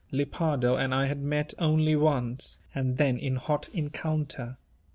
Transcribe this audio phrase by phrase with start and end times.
[0.11, 4.57] Lepardo and I had met only once, and then in hot encounter.